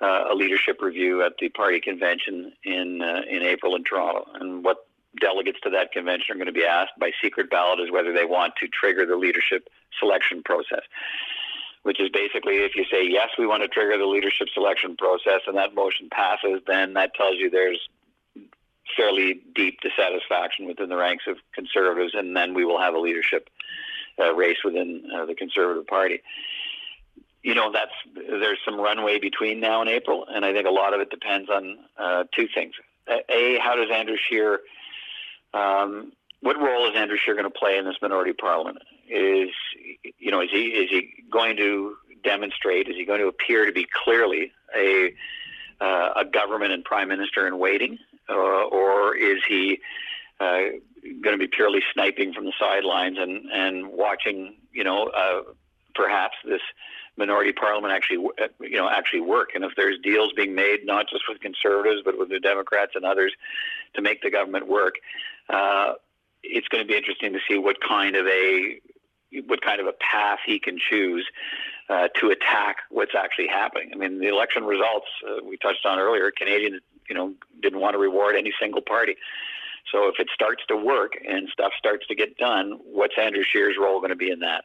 uh, 0.00 0.28
a 0.30 0.34
leadership 0.34 0.80
review 0.80 1.22
at 1.22 1.32
the 1.38 1.48
party 1.50 1.80
convention 1.80 2.52
in 2.64 3.02
uh, 3.02 3.22
in 3.28 3.42
April 3.42 3.74
in 3.74 3.84
Toronto, 3.84 4.26
and 4.34 4.64
what 4.64 4.86
delegates 5.18 5.58
to 5.62 5.70
that 5.70 5.92
convention 5.92 6.32
are 6.32 6.36
going 6.36 6.46
to 6.46 6.52
be 6.52 6.64
asked 6.64 6.92
by 6.98 7.10
secret 7.22 7.50
ballot 7.50 7.80
is 7.80 7.90
whether 7.90 8.12
they 8.12 8.24
want 8.24 8.54
to 8.60 8.68
trigger 8.68 9.06
the 9.06 9.16
leadership 9.16 9.68
selection 9.98 10.42
process, 10.42 10.82
which 11.82 12.00
is 12.00 12.08
basically 12.10 12.58
if 12.58 12.76
you 12.76 12.84
say, 12.90 13.06
yes, 13.06 13.28
we 13.38 13.46
want 13.46 13.62
to 13.62 13.68
trigger 13.68 13.98
the 13.98 14.06
leadership 14.06 14.48
selection 14.54 14.96
process 14.96 15.40
and 15.46 15.56
that 15.56 15.74
motion 15.74 16.08
passes, 16.10 16.60
then 16.66 16.94
that 16.94 17.14
tells 17.14 17.36
you 17.36 17.50
there's 17.50 17.88
fairly 18.96 19.40
deep 19.54 19.80
dissatisfaction 19.80 20.66
within 20.66 20.88
the 20.88 20.96
ranks 20.96 21.24
of 21.26 21.36
conservatives, 21.54 22.12
and 22.14 22.36
then 22.36 22.54
we 22.54 22.64
will 22.64 22.78
have 22.78 22.94
a 22.94 22.98
leadership 22.98 23.48
uh, 24.18 24.34
race 24.34 24.58
within 24.64 25.02
uh, 25.14 25.24
the 25.26 25.34
Conservative 25.34 25.86
Party. 25.86 26.20
You 27.42 27.54
know, 27.54 27.72
that's 27.72 27.92
there's 28.14 28.58
some 28.64 28.78
runway 28.78 29.18
between 29.18 29.60
now 29.60 29.80
and 29.80 29.88
April, 29.88 30.26
and 30.28 30.44
I 30.44 30.52
think 30.52 30.66
a 30.66 30.70
lot 30.70 30.92
of 30.92 31.00
it 31.00 31.10
depends 31.10 31.48
on 31.48 31.78
uh, 31.98 32.24
two 32.34 32.48
things. 32.54 32.74
A, 33.08 33.58
how 33.62 33.76
does 33.76 33.88
Andrew 33.90 34.16
Scheer 34.16 34.60
um, 35.54 36.12
what 36.40 36.58
role 36.58 36.88
is 36.88 36.96
Andrew 36.96 37.16
Scheer 37.16 37.34
going 37.34 37.44
to 37.44 37.50
play 37.50 37.76
in 37.76 37.84
this 37.84 37.96
minority 38.00 38.32
parliament? 38.32 38.78
Is 39.08 39.50
you 40.18 40.30
know 40.30 40.40
is 40.40 40.50
he 40.50 40.66
is 40.66 40.90
he 40.90 41.24
going 41.30 41.56
to 41.56 41.96
demonstrate? 42.22 42.88
Is 42.88 42.96
he 42.96 43.04
going 43.04 43.20
to 43.20 43.26
appear 43.26 43.66
to 43.66 43.72
be 43.72 43.86
clearly 44.04 44.52
a 44.76 45.12
uh, 45.80 46.12
a 46.16 46.24
government 46.24 46.72
and 46.72 46.84
prime 46.84 47.08
minister 47.08 47.46
in 47.46 47.58
waiting, 47.58 47.98
uh, 48.28 48.34
or 48.34 49.16
is 49.16 49.40
he 49.48 49.80
uh, 50.38 50.60
going 51.02 51.32
to 51.32 51.38
be 51.38 51.48
purely 51.48 51.80
sniping 51.92 52.32
from 52.32 52.44
the 52.44 52.52
sidelines 52.58 53.18
and 53.18 53.46
and 53.52 53.88
watching 53.88 54.56
you 54.72 54.84
know 54.84 55.08
uh, 55.08 55.42
perhaps 55.94 56.36
this 56.44 56.60
minority 57.16 57.52
parliament 57.52 57.92
actually 57.92 58.16
you 58.60 58.76
know 58.76 58.88
actually 58.88 59.20
work 59.20 59.50
and 59.54 59.64
if 59.64 59.72
there's 59.76 59.98
deals 60.02 60.32
being 60.34 60.54
made 60.54 60.84
not 60.84 61.06
just 61.08 61.24
with 61.28 61.40
conservatives 61.40 62.00
but 62.04 62.18
with 62.18 62.30
the 62.30 62.40
democrats 62.40 62.92
and 62.94 63.04
others 63.04 63.32
to 63.94 64.00
make 64.00 64.22
the 64.22 64.30
government 64.30 64.66
work 64.66 64.94
uh, 65.52 65.94
it's 66.42 66.68
going 66.68 66.82
to 66.82 66.88
be 66.88 66.96
interesting 66.96 67.32
to 67.32 67.38
see 67.48 67.58
what 67.58 67.76
kind 67.86 68.16
of 68.16 68.26
a 68.26 68.80
what 69.46 69.62
kind 69.62 69.80
of 69.80 69.86
a 69.86 69.92
path 69.92 70.40
he 70.44 70.58
can 70.58 70.76
choose 70.78 71.26
uh, 71.88 72.08
to 72.18 72.30
attack 72.30 72.78
what's 72.90 73.14
actually 73.14 73.46
happening. 73.46 73.90
I 73.92 73.96
mean, 73.96 74.18
the 74.18 74.26
election 74.26 74.64
results 74.64 75.06
uh, 75.28 75.44
we 75.44 75.56
touched 75.56 75.86
on 75.86 75.98
earlier. 75.98 76.32
Canadians, 76.36 76.80
you 77.08 77.14
know, 77.14 77.34
didn't 77.62 77.80
want 77.80 77.94
to 77.94 77.98
reward 77.98 78.34
any 78.34 78.52
single 78.60 78.82
party. 78.82 79.14
So 79.90 80.08
if 80.08 80.18
it 80.18 80.28
starts 80.34 80.62
to 80.68 80.76
work 80.76 81.12
and 81.28 81.48
stuff 81.48 81.72
starts 81.78 82.06
to 82.08 82.14
get 82.14 82.36
done, 82.38 82.78
what's 82.84 83.14
Andrew 83.18 83.44
Scheer's 83.44 83.76
role 83.80 83.98
going 83.98 84.10
to 84.10 84.16
be 84.16 84.30
in 84.30 84.40
that? 84.40 84.64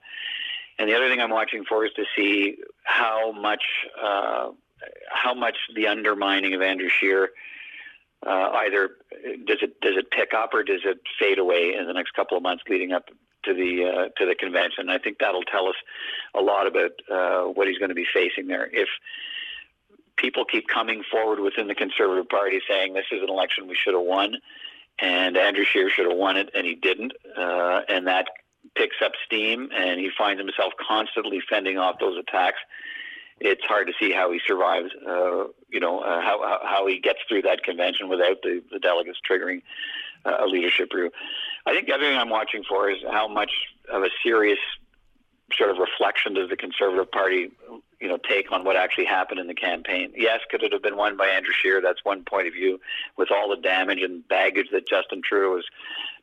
And 0.78 0.90
the 0.90 0.96
other 0.96 1.08
thing 1.08 1.22
I'm 1.22 1.30
watching 1.30 1.64
for 1.64 1.86
is 1.86 1.92
to 1.96 2.04
see 2.16 2.58
how 2.84 3.32
much 3.32 3.64
uh, 4.02 4.50
how 5.10 5.34
much 5.34 5.58
the 5.74 5.88
undermining 5.88 6.54
of 6.54 6.62
Andrew 6.62 6.90
Scheer 6.90 7.30
uh, 8.26 8.50
either 8.66 8.92
does 9.46 9.60
it 9.62 9.80
does 9.82 9.98
it 9.98 10.12
pick 10.12 10.34
up 10.34 10.54
or 10.54 10.64
does 10.64 10.82
it 10.84 10.98
fade 11.20 11.40
away 11.40 11.76
in 11.78 11.86
the 11.88 11.94
next 11.94 12.12
couple 12.12 12.38
of 12.38 12.44
months 12.44 12.64
leading 12.70 12.92
up 12.92 13.10
to 13.46 13.54
the 13.54 13.86
uh, 13.86 14.10
to 14.18 14.26
the 14.26 14.36
convention. 14.36 14.90
I 14.90 14.98
think 14.98 15.20
that'll 15.20 15.44
tell 15.44 15.68
us 15.68 15.76
a 16.34 16.42
lot 16.42 16.68
about 16.68 16.92
uh, 17.10 17.44
what 17.44 17.68
he's 17.68 17.78
going 17.78 17.90
to 17.90 17.96
be 17.96 18.08
facing 18.12 18.48
there. 18.48 18.70
If 18.72 18.90
people 20.18 20.46
keep 20.46 20.68
coming 20.68 21.04
forward 21.10 21.40
within 21.40 21.68
the 21.68 21.76
Conservative 21.76 22.28
Party 22.30 22.60
saying 22.68 22.94
this 22.94 23.06
is 23.12 23.22
an 23.22 23.30
election 23.30 23.68
we 23.68 23.76
should 23.76 23.94
have 23.94 24.04
won, 24.04 24.36
and 25.00 25.38
Andrew 25.38 25.66
Scheer 25.66 25.90
should 25.90 26.08
have 26.08 26.18
won 26.18 26.38
it, 26.38 26.50
and 26.56 26.66
he 26.66 26.76
didn't, 26.76 27.14
uh, 27.38 27.82
and 27.88 28.08
that 28.08 28.28
picks 28.76 28.98
up 29.04 29.12
steam, 29.26 29.70
and 29.76 30.00
he 30.00 30.10
finds 30.18 30.40
himself 30.40 30.74
constantly 30.86 31.42
fending 31.50 31.78
off 31.78 32.00
those 32.00 32.18
attacks. 32.18 32.58
It's 33.40 33.64
hard 33.66 33.88
to 33.88 33.94
see 34.00 34.12
how 34.12 34.32
he 34.32 34.40
survives. 34.46 34.92
Uh, 35.08 35.46
you 35.70 35.80
know 35.82 36.00
uh, 36.00 36.22
how 36.22 36.60
how 36.64 36.88
he 36.88 37.00
gets 37.00 37.20
through 37.28 37.42
that 37.44 37.64
convention 37.64 38.08
without 38.08 38.42
the, 38.42 38.64
the 38.72 38.80
delegates 38.80 39.20
triggering 39.30 39.62
uh, 40.26 40.38
a 40.40 40.48
leadership 40.48 40.94
review. 40.94 41.12
I 41.66 41.74
think 41.74 41.88
the 41.88 41.94
other 41.94 42.06
thing 42.06 42.18
I'm 42.18 42.30
watching 42.30 42.64
for 42.64 42.90
is 42.90 42.98
how 43.12 43.28
much 43.28 43.52
of 43.92 44.04
a 44.04 44.10
serious 44.24 44.60
sort 45.54 45.70
of 45.70 45.78
reflection 45.78 46.34
does 46.34 46.50
the 46.50 46.56
Conservative 46.56 47.12
Party, 47.12 47.52
you 48.00 48.08
know, 48.08 48.18
take 48.18 48.52
on 48.52 48.64
what 48.64 48.76
actually 48.76 49.06
happened 49.06 49.40
in 49.40 49.48
the 49.48 49.54
campaign? 49.54 50.12
Yes, 50.16 50.40
could 50.50 50.64
it 50.64 50.74
have 50.74 50.82
been 50.82 50.98
won 50.98 51.18
by 51.18 51.28
Andrew 51.28 51.54
Scheer? 51.54 51.82
That's 51.82 52.04
one 52.04 52.24
point 52.24 52.48
of 52.48 52.54
view. 52.54 52.80
With 53.18 53.32
all 53.32 53.50
the 53.50 53.62
damage 53.62 54.02
and 54.02 54.28
baggage 54.28 54.68
that 54.72 54.88
Justin 54.88 55.22
Trudeau 55.24 55.56
was 55.56 55.66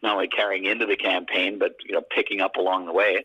not 0.02 0.14
only 0.14 0.28
carrying 0.28 0.64
into 0.64 0.87
the 0.87 0.97
campaign, 0.97 1.59
but 1.59 1.76
you 1.85 1.92
know, 1.92 2.02
picking 2.02 2.40
up 2.40 2.57
along 2.57 2.87
the 2.87 2.92
way. 2.92 3.25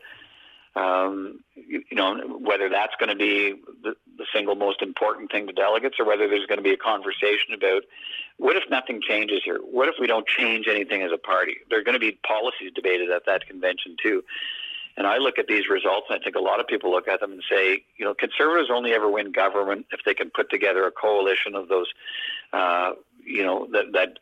Um, 0.77 1.39
you, 1.55 1.81
you 1.89 1.97
know, 1.97 2.37
whether 2.39 2.69
that's 2.69 2.93
going 2.99 3.09
to 3.09 3.15
be 3.15 3.55
the, 3.83 3.95
the 4.17 4.25
single 4.33 4.55
most 4.55 4.81
important 4.81 5.31
thing 5.31 5.47
to 5.47 5.53
delegates, 5.53 5.95
or 5.99 6.05
whether 6.05 6.27
there's 6.27 6.45
going 6.45 6.59
to 6.59 6.63
be 6.63 6.73
a 6.73 6.77
conversation 6.77 7.53
about 7.55 7.83
what 8.37 8.55
if 8.55 8.63
nothing 8.69 9.01
changes 9.01 9.41
here? 9.43 9.57
What 9.57 9.87
if 9.87 9.95
we 9.99 10.05
don't 10.05 10.27
change 10.27 10.67
anything 10.67 11.01
as 11.01 11.11
a 11.11 11.17
party? 11.17 11.55
There 11.69 11.79
are 11.79 11.83
going 11.83 11.93
to 11.93 11.99
be 11.99 12.19
policies 12.27 12.71
debated 12.75 13.09
at 13.09 13.25
that 13.25 13.47
convention 13.47 13.95
too. 14.01 14.23
And 14.97 15.05
I 15.05 15.17
look 15.17 15.37
at 15.37 15.47
these 15.47 15.69
results, 15.69 16.07
and 16.09 16.19
I 16.19 16.23
think 16.23 16.35
a 16.35 16.41
lot 16.41 16.59
of 16.59 16.65
people 16.65 16.89
look 16.89 17.07
at 17.07 17.19
them 17.19 17.31
and 17.31 17.43
say, 17.49 17.83
you 17.97 18.03
know, 18.03 18.15
conservatives 18.15 18.69
only 18.73 18.93
ever 18.93 19.09
win 19.09 19.31
government 19.31 19.85
if 19.91 19.99
they 20.03 20.15
can 20.15 20.31
put 20.31 20.49
together 20.49 20.85
a 20.85 20.91
coalition 20.91 21.53
of 21.53 21.67
those, 21.67 21.87
uh, 22.51 22.93
you 23.23 23.43
know, 23.43 23.67
that, 23.73 23.93
that 23.93 24.17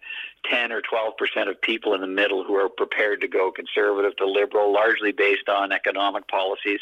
10 0.50 0.74
or 0.74 0.82
12 0.82 1.15
percent 1.17 1.50
of 1.50 1.60
people 1.62 1.94
in 1.94 2.01
the 2.01 2.08
middle 2.08 2.44
who 2.44 2.55
are 2.55 2.67
prepared 2.67 3.22
to 3.22 3.27
go 3.27 3.51
conservative 3.51 4.17
to 4.17 4.25
liberal, 4.27 4.74
largely 4.74 5.13
based 5.13 5.48
on 5.48 5.72
economic 5.72 6.27
policies. 6.27 6.82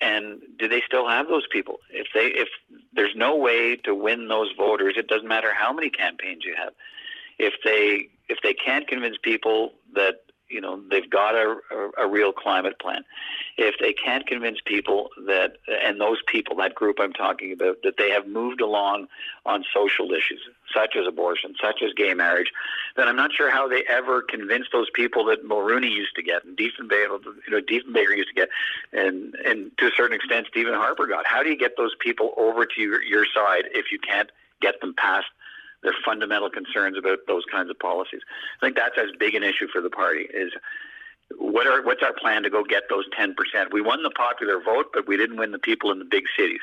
And 0.00 0.40
do 0.58 0.68
they 0.68 0.82
still 0.86 1.08
have 1.08 1.26
those 1.26 1.46
people? 1.50 1.80
If 1.90 2.08
they, 2.14 2.26
if 2.26 2.48
there's 2.92 3.16
no 3.16 3.34
way 3.34 3.76
to 3.76 3.94
win 3.94 4.28
those 4.28 4.52
voters, 4.56 4.94
it 4.96 5.08
doesn't 5.08 5.26
matter 5.26 5.52
how 5.52 5.72
many 5.72 5.90
campaigns 5.90 6.44
you 6.44 6.54
have. 6.56 6.74
If 7.38 7.54
they, 7.64 8.08
if 8.28 8.38
they 8.42 8.54
can't 8.54 8.86
convince 8.86 9.16
people 9.20 9.72
that 9.94 10.25
you 10.48 10.60
know 10.60 10.80
they've 10.90 11.08
got 11.08 11.34
a, 11.34 11.56
a, 11.70 12.04
a, 12.04 12.08
real 12.08 12.32
climate 12.32 12.78
plan. 12.78 13.04
If 13.56 13.76
they 13.80 13.92
can't 13.92 14.26
convince 14.26 14.58
people 14.64 15.10
that, 15.26 15.56
and 15.82 16.00
those 16.00 16.18
people, 16.26 16.56
that 16.56 16.74
group 16.74 16.98
I'm 17.00 17.12
talking 17.12 17.52
about, 17.52 17.82
that 17.82 17.96
they 17.96 18.10
have 18.10 18.26
moved 18.26 18.60
along 18.60 19.08
on 19.44 19.64
social 19.74 20.12
issues 20.12 20.40
such 20.72 20.96
as 20.96 21.06
abortion, 21.06 21.54
such 21.60 21.82
as 21.82 21.92
gay 21.94 22.12
marriage, 22.14 22.52
then 22.96 23.08
I'm 23.08 23.16
not 23.16 23.32
sure 23.32 23.50
how 23.50 23.68
they 23.68 23.84
ever 23.88 24.22
convince 24.22 24.66
those 24.72 24.90
people 24.90 25.24
that 25.26 25.44
Mulroney 25.44 25.90
used 25.90 26.14
to 26.16 26.22
get 26.22 26.44
and 26.44 26.56
Diefenbaker, 26.56 27.18
you 27.46 27.50
know, 27.50 27.60
Diefenbaker 27.60 28.16
used 28.16 28.28
to 28.28 28.34
get, 28.34 28.48
and 28.92 29.34
and 29.44 29.70
to 29.78 29.86
a 29.86 29.90
certain 29.96 30.14
extent 30.14 30.46
Stephen 30.48 30.74
Harper 30.74 31.06
got. 31.06 31.26
How 31.26 31.42
do 31.42 31.50
you 31.50 31.56
get 31.56 31.76
those 31.76 31.94
people 31.98 32.32
over 32.36 32.66
to 32.66 32.80
your, 32.80 33.02
your 33.02 33.26
side 33.34 33.64
if 33.72 33.90
you 33.90 33.98
can't 33.98 34.30
get 34.60 34.80
them 34.80 34.94
past 34.94 35.26
their 35.86 35.94
fundamental 36.04 36.50
concerns 36.50 36.98
about 36.98 37.20
those 37.26 37.44
kinds 37.50 37.70
of 37.70 37.78
policies. 37.78 38.20
I 38.60 38.66
think 38.66 38.76
that's 38.76 38.98
as 38.98 39.10
big 39.18 39.34
an 39.34 39.42
issue 39.42 39.68
for 39.72 39.80
the 39.80 39.90
party 39.90 40.26
is 40.34 40.52
what 41.38 41.66
are 41.66 41.82
what's 41.82 42.02
our 42.02 42.12
plan 42.12 42.42
to 42.42 42.50
go 42.50 42.62
get 42.62 42.84
those 42.88 43.04
10%? 43.18 43.34
We 43.72 43.80
won 43.80 44.02
the 44.02 44.10
popular 44.10 44.60
vote, 44.60 44.86
but 44.92 45.08
we 45.08 45.16
didn't 45.16 45.38
win 45.38 45.52
the 45.52 45.58
people 45.58 45.90
in 45.90 45.98
the 45.98 46.04
big 46.04 46.24
cities. 46.36 46.60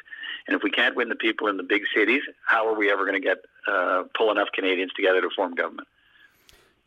And 0.47 0.55
if 0.55 0.63
we 0.63 0.69
can't 0.69 0.95
win 0.95 1.09
the 1.09 1.15
people 1.15 1.47
in 1.47 1.57
the 1.57 1.63
big 1.63 1.83
cities, 1.95 2.21
how 2.45 2.67
are 2.67 2.77
we 2.77 2.91
ever 2.91 3.05
going 3.05 3.21
to 3.21 3.25
get 3.25 3.37
uh, 3.67 4.03
pull 4.15 4.31
enough 4.31 4.49
Canadians 4.53 4.91
together 4.93 5.21
to 5.21 5.29
form 5.35 5.55
government? 5.55 5.87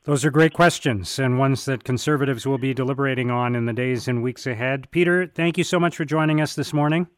Those 0.05 0.25
are 0.25 0.31
great 0.31 0.53
questions 0.53 1.19
and 1.19 1.39
ones 1.39 1.65
that 1.65 1.83
conservatives 1.83 2.47
will 2.47 2.59
be 2.59 2.73
deliberating 2.73 3.31
on 3.31 3.57
in 3.57 3.67
the 3.67 3.73
days 3.73 4.07
and 4.07 4.23
weeks 4.23 4.47
ahead. 4.47 4.89
Peter, 4.91 5.27
thank 5.27 5.59
you 5.59 5.65
so 5.65 5.81
much 5.81 5.97
for 5.97 6.05
joining 6.05 6.41
us 6.41 6.55
this 6.55 6.73
morning. 6.73 7.09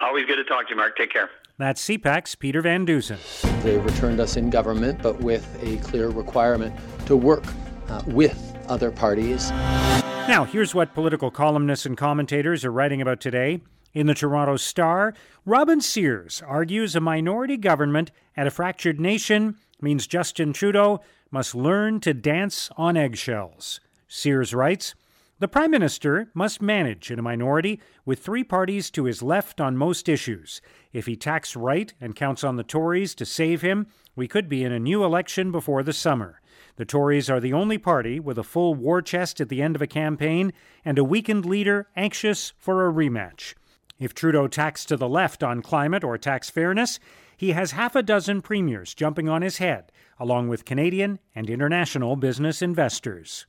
Always 0.00 0.26
good 0.26 0.36
to 0.36 0.44
talk 0.44 0.66
to 0.66 0.70
you, 0.70 0.76
Mark. 0.76 0.96
Take 0.96 1.12
care. 1.12 1.30
That's 1.58 1.86
CPAC's 1.86 2.34
Peter 2.34 2.62
Van 2.62 2.84
Dusen. 2.84 3.18
They 3.62 3.78
returned 3.78 4.20
us 4.20 4.36
in 4.36 4.50
government, 4.50 5.02
but 5.02 5.20
with 5.20 5.46
a 5.62 5.76
clear 5.86 6.08
requirement 6.08 6.74
to 7.06 7.16
work 7.16 7.44
uh, 7.88 8.02
with 8.06 8.56
other 8.68 8.90
parties. 8.90 9.50
Now, 9.50 10.44
here's 10.44 10.74
what 10.74 10.94
political 10.94 11.30
columnists 11.30 11.84
and 11.84 11.96
commentators 11.96 12.64
are 12.64 12.72
writing 12.72 13.02
about 13.02 13.20
today. 13.20 13.60
In 13.92 14.06
the 14.06 14.14
Toronto 14.14 14.56
Star, 14.56 15.12
Robin 15.44 15.80
Sears 15.80 16.42
argues 16.46 16.96
a 16.96 17.00
minority 17.00 17.58
government 17.58 18.10
at 18.36 18.46
a 18.46 18.50
fractured 18.50 18.98
nation 18.98 19.56
means 19.82 20.06
Justin 20.06 20.52
Trudeau 20.52 21.00
must 21.30 21.54
learn 21.54 22.00
to 22.00 22.14
dance 22.14 22.70
on 22.76 22.96
eggshells. 22.96 23.80
Sears 24.08 24.54
writes, 24.54 24.94
the 25.42 25.48
Prime 25.48 25.72
Minister 25.72 26.30
must 26.34 26.62
manage 26.62 27.10
in 27.10 27.18
a 27.18 27.22
minority 27.22 27.80
with 28.04 28.20
three 28.20 28.44
parties 28.44 28.92
to 28.92 29.06
his 29.06 29.24
left 29.24 29.60
on 29.60 29.76
most 29.76 30.08
issues. 30.08 30.60
If 30.92 31.06
he 31.06 31.16
tacks 31.16 31.56
right 31.56 31.92
and 32.00 32.14
counts 32.14 32.44
on 32.44 32.54
the 32.54 32.62
Tories 32.62 33.12
to 33.16 33.26
save 33.26 33.60
him, 33.60 33.88
we 34.14 34.28
could 34.28 34.48
be 34.48 34.62
in 34.62 34.70
a 34.70 34.78
new 34.78 35.02
election 35.02 35.50
before 35.50 35.82
the 35.82 35.92
summer. 35.92 36.40
The 36.76 36.84
Tories 36.84 37.28
are 37.28 37.40
the 37.40 37.52
only 37.52 37.76
party 37.76 38.20
with 38.20 38.38
a 38.38 38.44
full 38.44 38.76
war 38.76 39.02
chest 39.02 39.40
at 39.40 39.48
the 39.48 39.60
end 39.60 39.74
of 39.74 39.82
a 39.82 39.88
campaign 39.88 40.52
and 40.84 40.96
a 40.96 41.02
weakened 41.02 41.44
leader 41.44 41.88
anxious 41.96 42.52
for 42.56 42.86
a 42.86 42.92
rematch. 42.92 43.54
If 43.98 44.14
Trudeau 44.14 44.46
tacks 44.46 44.84
to 44.84 44.96
the 44.96 45.08
left 45.08 45.42
on 45.42 45.60
climate 45.60 46.04
or 46.04 46.18
tax 46.18 46.50
fairness, 46.50 47.00
he 47.36 47.50
has 47.50 47.72
half 47.72 47.96
a 47.96 48.02
dozen 48.04 48.42
premiers 48.42 48.94
jumping 48.94 49.28
on 49.28 49.42
his 49.42 49.58
head, 49.58 49.90
along 50.20 50.46
with 50.46 50.64
Canadian 50.64 51.18
and 51.34 51.50
international 51.50 52.14
business 52.14 52.62
investors. 52.62 53.46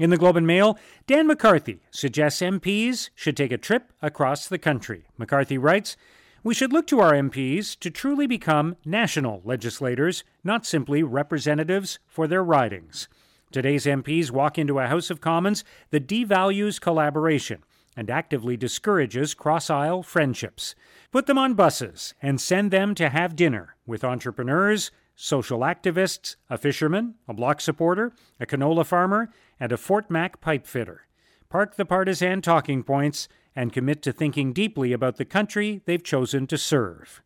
In 0.00 0.08
the 0.08 0.16
Globe 0.16 0.38
and 0.38 0.46
Mail, 0.46 0.78
Dan 1.06 1.26
McCarthy 1.26 1.82
suggests 1.90 2.40
MPs 2.40 3.10
should 3.14 3.36
take 3.36 3.52
a 3.52 3.58
trip 3.58 3.92
across 4.00 4.48
the 4.48 4.56
country. 4.56 5.04
McCarthy 5.18 5.58
writes, 5.58 5.94
we 6.42 6.54
should 6.54 6.72
look 6.72 6.86
to 6.86 7.00
our 7.00 7.12
MPs 7.12 7.78
to 7.80 7.90
truly 7.90 8.26
become 8.26 8.76
national 8.82 9.42
legislators, 9.44 10.24
not 10.42 10.64
simply 10.64 11.02
representatives 11.02 11.98
for 12.06 12.26
their 12.26 12.42
ridings. 12.42 13.08
Today's 13.52 13.84
MPs 13.84 14.30
walk 14.30 14.56
into 14.56 14.78
a 14.78 14.86
House 14.86 15.10
of 15.10 15.20
Commons 15.20 15.64
that 15.90 16.08
devalues 16.08 16.80
collaboration 16.80 17.62
and 17.94 18.08
actively 18.08 18.56
discourages 18.56 19.34
cross 19.34 19.68
aisle 19.68 20.02
friendships. 20.02 20.74
Put 21.12 21.26
them 21.26 21.36
on 21.36 21.52
buses 21.52 22.14
and 22.22 22.40
send 22.40 22.70
them 22.70 22.94
to 22.94 23.10
have 23.10 23.36
dinner 23.36 23.76
with 23.84 24.02
entrepreneurs, 24.02 24.90
social 25.14 25.60
activists, 25.60 26.36
a 26.48 26.56
fisherman, 26.56 27.16
a 27.28 27.34
bloc 27.34 27.60
supporter, 27.60 28.14
a 28.40 28.46
canola 28.46 28.86
farmer, 28.86 29.28
and 29.60 29.70
a 29.70 29.76
Fort 29.76 30.10
Mac 30.10 30.40
pipe 30.40 30.66
fitter. 30.66 31.02
Park 31.50 31.76
the 31.76 31.84
partisan 31.84 32.40
talking 32.40 32.82
points 32.82 33.28
and 33.54 33.72
commit 33.72 34.02
to 34.02 34.12
thinking 34.12 34.52
deeply 34.52 34.92
about 34.92 35.16
the 35.16 35.24
country 35.24 35.82
they've 35.84 36.02
chosen 36.02 36.46
to 36.46 36.58
serve. 36.58 37.20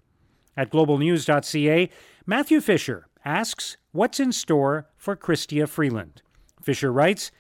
At 0.57 0.71
globalnews.ca, 0.71 1.89
Matthew 2.27 2.61
Fisher 2.61 3.07
asks 3.25 3.77
what's 3.93 4.21
in 4.21 4.33
store 4.33 4.89
for 4.97 5.17
Chrystia 5.17 5.69
Freeland. 5.69 6.23
Fisher 6.63 6.93
writes, 6.93 7.31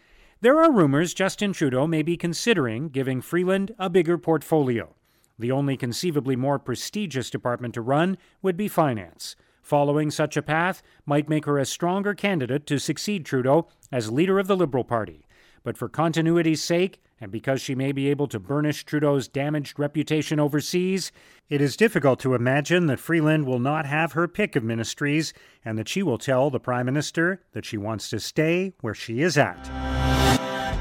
there 0.40 0.60
are 0.60 0.70
rumors 0.70 1.14
Justin 1.14 1.54
Trudeau 1.54 1.86
may 1.86 2.02
be 2.02 2.18
considering 2.18 2.90
giving 2.90 3.22
Freeland 3.22 3.74
a 3.78 3.88
bigger 3.88 4.18
portfolio. 4.18 4.94
The 5.38 5.50
only 5.50 5.76
conceivably 5.76 6.36
more 6.36 6.58
prestigious 6.58 7.30
department 7.30 7.72
to 7.74 7.80
run 7.80 8.18
would 8.42 8.56
be 8.56 8.68
finance. 8.68 9.36
Following 9.64 10.10
such 10.10 10.36
a 10.36 10.42
path 10.42 10.82
might 11.06 11.26
make 11.26 11.46
her 11.46 11.56
a 11.56 11.64
stronger 11.64 12.12
candidate 12.12 12.66
to 12.66 12.78
succeed 12.78 13.24
Trudeau 13.24 13.66
as 13.90 14.12
leader 14.12 14.38
of 14.38 14.46
the 14.46 14.58
Liberal 14.58 14.84
Party. 14.84 15.26
But 15.62 15.78
for 15.78 15.88
continuity's 15.88 16.62
sake, 16.62 17.00
and 17.18 17.32
because 17.32 17.62
she 17.62 17.74
may 17.74 17.90
be 17.90 18.10
able 18.10 18.26
to 18.28 18.38
burnish 18.38 18.84
Trudeau's 18.84 19.26
damaged 19.26 19.78
reputation 19.78 20.38
overseas, 20.38 21.12
it 21.48 21.62
is 21.62 21.78
difficult 21.78 22.20
to 22.20 22.34
imagine 22.34 22.88
that 22.88 23.00
Freeland 23.00 23.46
will 23.46 23.58
not 23.58 23.86
have 23.86 24.12
her 24.12 24.28
pick 24.28 24.54
of 24.54 24.62
ministries 24.62 25.32
and 25.64 25.78
that 25.78 25.88
she 25.88 26.02
will 26.02 26.18
tell 26.18 26.50
the 26.50 26.60
Prime 26.60 26.84
Minister 26.84 27.40
that 27.52 27.64
she 27.64 27.78
wants 27.78 28.10
to 28.10 28.20
stay 28.20 28.74
where 28.82 28.92
she 28.92 29.22
is 29.22 29.38
at. 29.38 29.66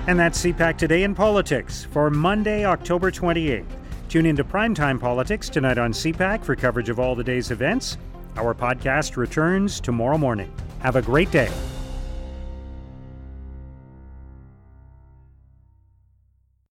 And 0.10 0.20
that's 0.20 0.44
CPAC 0.44 0.78
Today 0.78 1.04
in 1.04 1.16
Politics 1.16 1.88
for 1.90 2.10
Monday, 2.10 2.66
October 2.66 3.12
28th. 3.12 3.64
Tune 4.10 4.26
into 4.26 4.44
Primetime 4.44 5.00
Politics 5.00 5.48
tonight 5.48 5.78
on 5.78 5.94
CPAC 5.94 6.44
for 6.44 6.58
coverage 6.58 6.90
of 6.90 7.00
all 7.00 7.16
the 7.16 7.24
day's 7.24 7.50
events 7.50 7.98
our 8.38 8.54
podcast 8.54 9.18
returns 9.18 9.80
tomorrow 9.80 10.18
morning. 10.18 10.52
Have 10.80 10.96
a 10.96 11.02
great 11.02 11.32
day. 11.32 11.52